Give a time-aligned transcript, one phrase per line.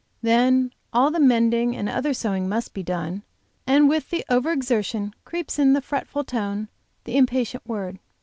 [0.23, 3.21] Then all the mending and other sewing must be done,
[3.67, 6.69] and with the over exertion creeps in the fretful tone,
[7.03, 7.99] the impatient word.